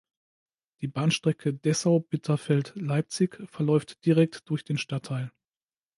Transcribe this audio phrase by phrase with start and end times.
[0.81, 5.31] Die Bahnstrecke Dessau–Bitterfeld–Leipzig verläuft direkt durch den Stadtteil.